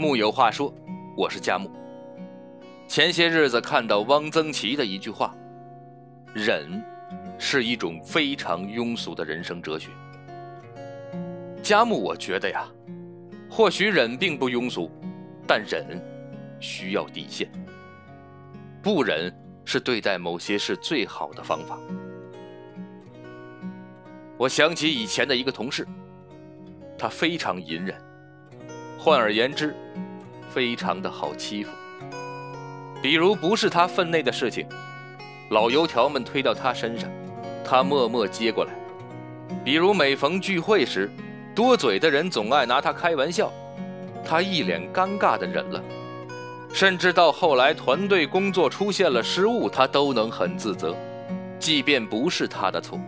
[0.00, 0.72] 木有话说，
[1.14, 1.70] 我是佳木。
[2.88, 5.36] 前些日子看到汪曾祺的一句话
[6.32, 6.82] ：“忍，
[7.38, 9.90] 是一种非常庸俗的人生哲学。”
[11.62, 12.66] 佳木，我觉得呀，
[13.50, 14.90] 或许忍并不庸俗，
[15.46, 16.02] 但忍
[16.60, 17.52] 需要底线。
[18.82, 19.30] 不忍
[19.66, 21.78] 是对待某些事最好的方法。
[24.38, 25.86] 我想起以前的一个同事，
[26.96, 27.94] 他非常隐忍。
[29.02, 29.74] 换而言之，
[30.50, 31.70] 非常的好欺负。
[33.00, 34.66] 比如不是他分内的事情，
[35.48, 37.10] 老油条们推到他身上，
[37.64, 38.72] 他默默接过来；
[39.64, 41.10] 比如每逢聚会时，
[41.54, 43.50] 多嘴的人总爱拿他开玩笑，
[44.22, 45.82] 他一脸尴尬的忍了。
[46.70, 50.94] 甚至到后来团队工作出现了失误，他都能很自责，
[51.58, 53.00] 即便不是他的错。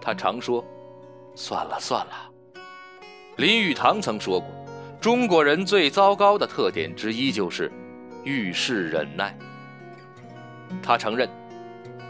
[0.00, 0.64] 他常说
[1.34, 2.12] ：“算了算了。”
[3.38, 4.48] 林语堂曾说过，
[5.00, 7.70] 中国人最糟糕的特点之一就是
[8.24, 9.32] 遇事忍耐。
[10.82, 11.28] 他承认，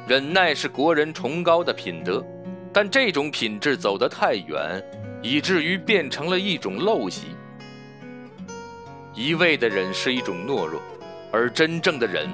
[0.06, 2.24] 忍耐是国人崇高的品德，
[2.72, 4.82] 但这种品质走得太远，
[5.20, 7.36] 以至于变成了一种陋习。
[9.12, 10.80] 一味的忍是一种懦弱，
[11.30, 12.26] 而真正的忍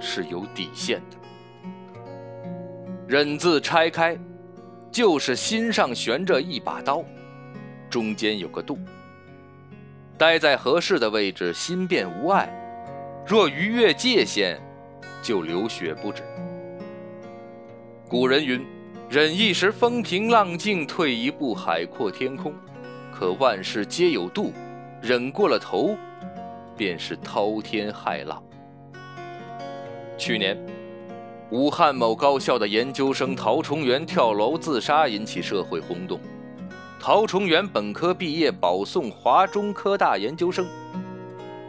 [0.00, 1.16] 是有底线的。
[3.06, 4.18] 忍字拆开，
[4.90, 7.04] 就是心上悬着一把刀。
[7.88, 8.78] 中间有个度，
[10.16, 12.48] 待在合适的位置，心便无碍；
[13.26, 14.58] 若逾越界限，
[15.22, 16.22] 就流血不止。
[18.08, 18.64] 古人云
[19.08, 22.52] ：“忍一时风平浪静，退一步海阔天空。”
[23.12, 24.52] 可万事皆有度，
[25.02, 25.96] 忍过了头，
[26.76, 28.42] 便是滔天骇浪。
[30.16, 30.56] 去年，
[31.50, 36.20] 武汉某高校的研究生陶崇元跳楼自杀，引起社会轰动。
[37.00, 40.66] 陶崇元本科毕业，保送华中科大研究生，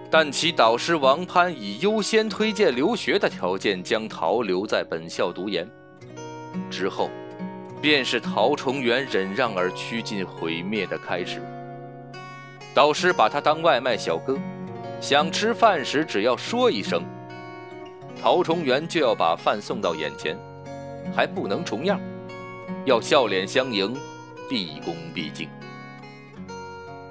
[0.09, 5.69] 但其导师王攀以优先推荐留学的条件将陶留在本校读研。
[6.69, 7.11] 之后，
[7.79, 11.39] 便是陶崇元忍让而趋近毁灭的开始。
[12.73, 14.35] 导师把他当外卖小哥，
[14.99, 17.03] 想吃饭时只要说一声，
[18.19, 20.35] 陶崇元就要把饭送到眼前，
[21.15, 21.99] 还不能重样，
[22.83, 23.95] 要笑脸相迎。
[24.49, 25.47] 毕恭毕敬。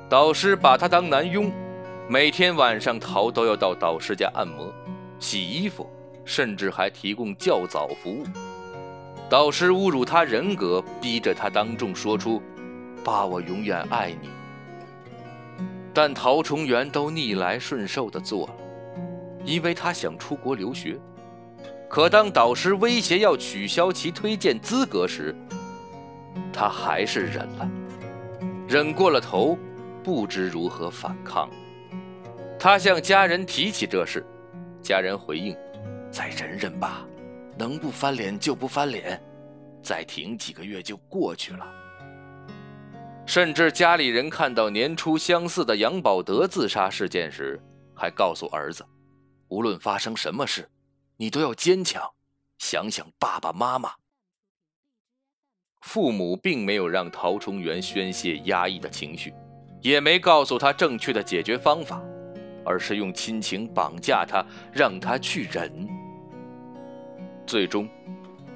[0.09, 1.53] 导师把他当男佣，
[2.09, 4.75] 每天晚上陶都要到导师家按摩、
[5.21, 5.88] 洗衣服，
[6.25, 8.25] 甚至还提供较早服务。
[9.31, 12.43] 导师侮辱他人格，逼着他当众说出
[13.04, 14.31] “爸，我永远爱你”。
[15.94, 18.54] 但陶崇元都逆来顺受地做了，
[19.44, 20.98] 因为他想出国留学。
[21.88, 25.34] 可当导师威胁要取消其推荐资格时，
[26.59, 27.71] 他还是忍了，
[28.67, 29.57] 忍过了头，
[30.03, 31.49] 不知如何反抗。
[32.59, 34.27] 他向家人提起这事，
[34.83, 35.57] 家人回应
[36.11, 37.07] ：“再忍忍吧，
[37.57, 39.23] 能不翻脸就不翻脸，
[39.85, 41.65] 再挺几个月就过去了。”
[43.25, 47.63] 甚至家里人看到年初相似的杨宝德自杀事件时，
[47.95, 48.85] 还告诉儿子
[49.47, 50.69] ：“无论发生什么事，
[51.19, 52.03] 你都要坚强，
[52.59, 53.93] 想想爸爸妈妈。”
[55.83, 59.33] 父母并没有让陶崇元宣泄压抑的情绪，
[59.81, 62.03] 也没告诉他正确的解决方法，
[62.65, 65.89] 而是用亲情绑架他，让他去忍。
[67.47, 67.89] 最终，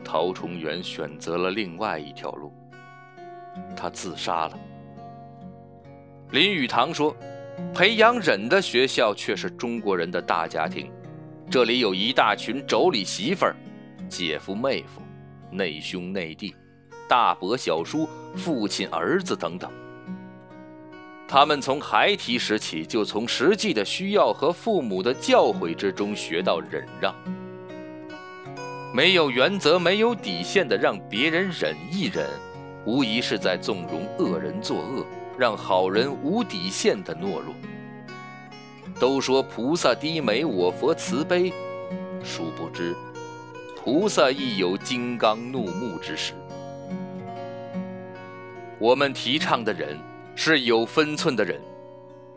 [0.04, 2.52] 陶崇元选择了另外一条路，
[3.76, 4.58] 他自杀了。
[6.32, 7.16] 林语堂说
[7.72, 10.90] ：“培养忍的学校却是中国人的大家庭，
[11.50, 13.56] 这里有一大群妯娌媳妇儿、
[14.08, 15.00] 姐夫妹夫、
[15.50, 16.54] 内兄内弟。”
[17.12, 19.70] 大伯、小叔、父亲、儿子等等，
[21.28, 27.14] 他们从孩提时起就从实际的需要和父母的教诲之中学到忍让。
[28.94, 32.26] 没有原则、没有底线的让别人忍一忍，
[32.86, 35.04] 无疑是在纵容恶人作恶，
[35.36, 37.54] 让好人无底线的懦弱。
[38.98, 41.52] 都说菩萨低眉，我佛慈悲，
[42.24, 42.96] 殊不知，
[43.76, 46.32] 菩萨亦有金刚怒目之时。
[48.82, 49.96] 我们提倡的忍
[50.34, 51.56] 是有分寸的忍，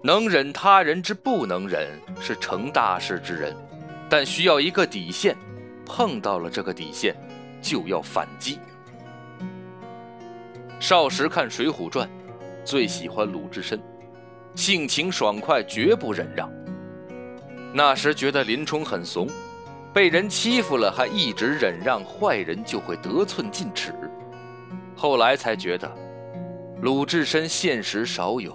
[0.03, 3.51] 能忍他人之不能忍是成大事之人，
[4.07, 5.35] 但需要一个底线，
[5.87, 7.15] 碰到了这个底线
[7.63, 8.59] 就要反击。
[10.79, 12.07] 少时看《水浒传》，
[12.63, 13.81] 最喜欢鲁智深，
[14.53, 16.47] 性情爽快，绝不忍让。
[17.73, 19.27] 那时觉得林冲很怂，
[19.91, 23.91] 被人欺负了还一直忍让，坏人就会得寸进尺。
[24.95, 26.04] 后来才觉得。
[26.81, 28.53] 鲁智深现实少有，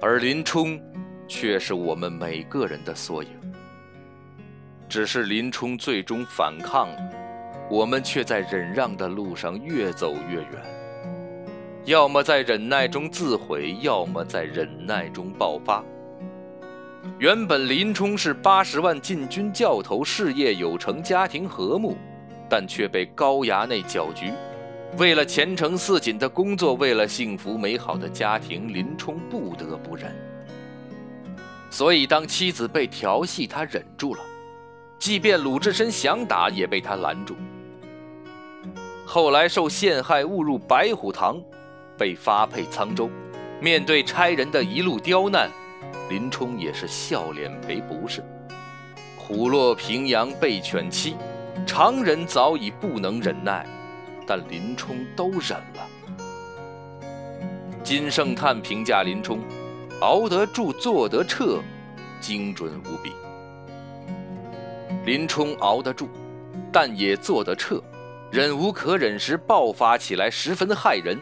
[0.00, 0.80] 而林冲
[1.28, 3.30] 却是我们每个人的缩影。
[4.88, 6.96] 只是林冲最终反抗了，
[7.70, 10.62] 我们却在忍让的路上越走越远，
[11.84, 15.84] 要么在忍耐中自毁，要么在忍耐中爆发。
[17.18, 21.96] 原本林冲是八十万禁军教头，事业有成，家庭和睦，
[22.48, 24.32] 但却被高衙内搅局。
[24.98, 30.14] 为了前程似锦的工作，为了幸福美好的家庭，林冲不得不忍。
[31.70, 34.20] 所以，当妻子被调戏，他忍住了。
[34.98, 37.34] 即便鲁智深想打，也被他拦住。
[39.06, 41.40] 后来受陷害，误入白虎堂，
[41.96, 43.10] 被发配沧州。
[43.60, 45.50] 面对差人的一路刁难，
[46.10, 48.22] 林冲也是笑脸赔不是。
[49.16, 51.16] 虎落平阳被犬欺，
[51.66, 53.66] 常人早已不能忍耐，
[54.26, 55.86] 但林冲都忍了。
[57.82, 59.40] 金圣叹评价林冲：
[60.00, 61.60] 熬得住，坐得彻，
[62.20, 63.12] 精准无比。
[65.04, 66.08] 林冲熬得住，
[66.72, 67.82] 但也坐得彻，
[68.30, 71.18] 忍无可忍时爆发起来，十分害人。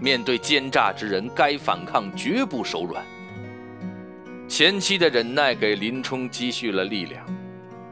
[0.00, 3.02] 面对奸诈之人，该反抗绝不手软。
[4.46, 7.24] 前期的忍耐给林冲积蓄了力量，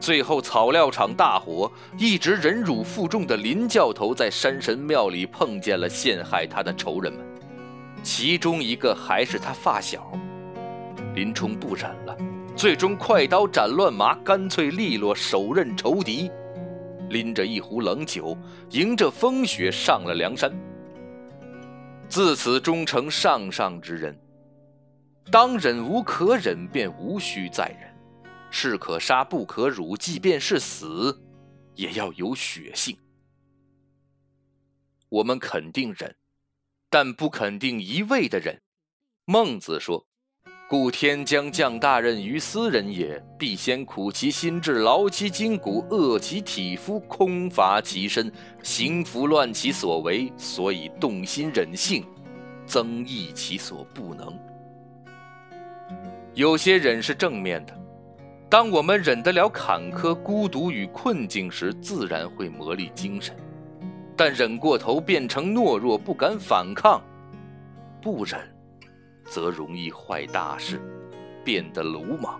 [0.03, 7.25] 最后草料场大火，一直忍辱负重的林教头在山神庙里碰见了陷害他的仇人们，
[8.03, 10.11] 其中一个还是他发小。
[11.15, 12.17] 林冲不忍了。
[12.53, 16.29] 最终，快刀斩乱麻，干脆利落，手刃仇敌，
[17.09, 18.37] 拎着一壶冷酒，
[18.71, 20.51] 迎着风雪上了梁山。
[22.09, 24.13] 自此，终成上上之人。
[25.31, 27.92] 当忍无可忍，便无需再忍。
[28.55, 31.19] 士可杀，不可辱，即便是死，
[31.73, 32.95] 也要有血性。
[35.09, 36.15] 我们肯定忍，
[36.87, 38.61] 但不肯定一味的忍。
[39.25, 40.05] 孟子说。
[40.69, 48.31] 故天将降大任于斯人也，必先苦其心志，劳其筋骨，饿其体肤，空乏其身，
[48.63, 52.03] 行拂乱其所为，所以动心忍性，
[52.65, 54.39] 增益其所不能。
[56.33, 57.82] 有些忍是正面的，
[58.53, 63.33] 当我们忍得了坎坷、孤独与困境时，自然会磨砺精神；
[64.15, 67.01] 但忍过头变成懦弱，不敢反抗，
[67.99, 68.39] 不忍。
[69.25, 70.79] 则容易坏大事，
[71.43, 72.39] 变得鲁莽。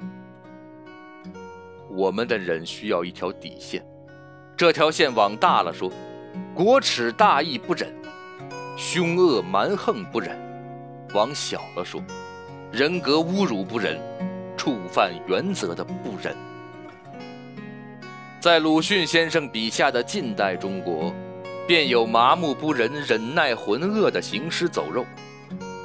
[1.89, 3.83] 我们的忍需要一条底线，
[4.56, 5.92] 这条线往大了说，
[6.54, 7.92] 国耻大义不忍，
[8.77, 10.38] 凶恶蛮横不忍；
[11.15, 12.00] 往小了说，
[12.71, 14.00] 人格侮辱不忍，
[14.57, 16.35] 触犯原则的不忍。
[18.39, 21.13] 在鲁迅先生笔下的近代中国，
[21.65, 25.05] 便有麻木不仁、忍耐浑噩的行尸走肉。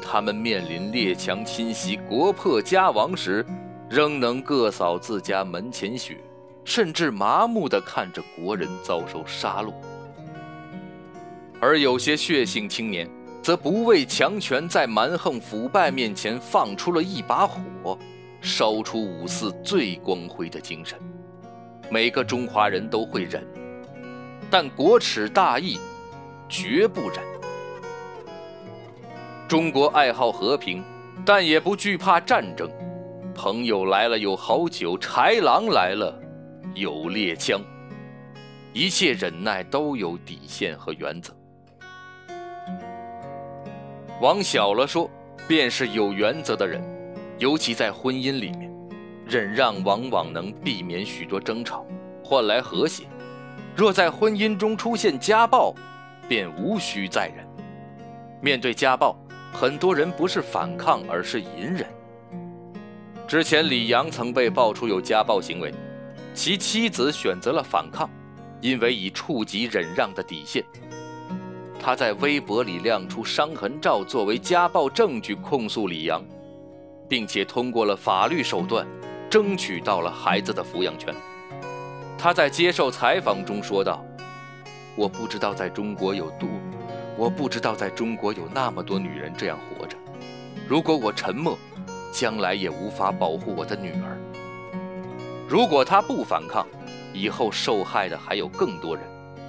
[0.03, 3.45] 他们面临列强侵袭、国破家亡时，
[3.89, 6.17] 仍能各扫自家门前雪，
[6.65, 9.73] 甚至麻木地看着国人遭受杀戮；
[11.61, 13.09] 而有些血性青年，
[13.43, 17.97] 则不畏强权，在蛮横腐败面前放出了一把火，
[18.41, 20.99] 烧出五四最光辉的精神。
[21.91, 23.47] 每个中华人都会忍，
[24.51, 25.79] 但国耻大义，
[26.49, 27.19] 绝不忍。
[29.49, 30.85] 中国爱好和平，
[31.25, 32.71] 但也不惧怕战争。
[33.35, 36.21] 朋友来了有好酒，豺狼来了
[36.75, 37.61] 有猎枪。
[38.75, 41.35] 一切忍耐都有底线和原则。
[44.21, 45.09] 往小了说，
[45.47, 46.83] 便是有原则的人，
[47.39, 48.71] 尤其在婚姻里面，
[49.27, 51.87] 忍让往往能避免许多争吵，
[52.25, 53.05] 换来和谐。
[53.77, 55.73] 若在婚姻中出现家暴，
[56.29, 57.47] 便无需再忍。
[58.43, 59.17] 面对家暴。
[59.51, 61.87] 很多人不是反抗，而是隐忍。
[63.27, 65.73] 之前李阳曾被爆出有家暴行为，
[66.35, 68.09] 其妻子选择了反抗，
[68.61, 70.63] 因为已触及忍让的底线。
[71.81, 76.23] 他在微博里亮出伤痕照作为家暴证据控诉李阳，
[77.09, 78.87] 并且通过了法律手段
[79.31, 81.15] 争取到了孩子的抚养权。
[82.19, 84.05] 他在接受采访中说道
[84.95, 86.49] ：“我不知道在中国有多。”
[87.19, 89.97] 我不知道在中国有那么多女人这样活着。
[90.69, 91.59] 如果我沉默，
[92.13, 94.17] 将来也无法保护我的女儿。
[95.49, 96.65] 如果她不反抗，
[97.13, 99.05] 以后受害的还有更多人，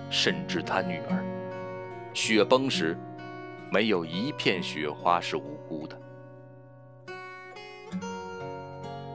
[0.09, 1.23] 甚至她女儿。
[2.11, 2.97] 雪崩时，
[3.71, 5.95] 没有一片雪花是无辜的。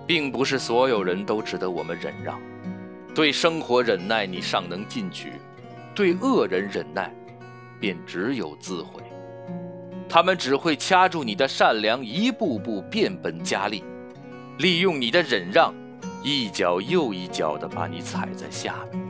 [0.07, 2.41] 并不是所有人都值得我们忍让。
[3.15, 5.33] 对生活忍耐你尚能进取。
[5.95, 7.15] 对恶人忍耐
[7.79, 9.03] 便只有自毁。
[10.09, 13.83] 他们只会掐住你的善良一步步变本加厉。
[14.59, 15.75] 利用你的忍让
[16.23, 19.03] 一脚又一脚的把你踩在下面。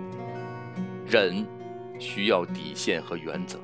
[1.07, 1.47] 忍
[1.99, 3.59] 需要底线和原则。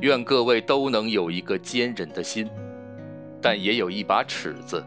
[0.00, 2.48] 愿各位都能有一个坚忍的心
[3.40, 4.84] 但也有一把尺子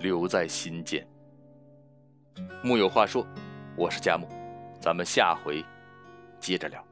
[0.00, 1.06] 留在心间
[2.64, 3.26] 木有话说
[3.76, 4.26] 我是佳木
[4.80, 5.62] 咱们下回
[6.40, 6.89] 接着聊。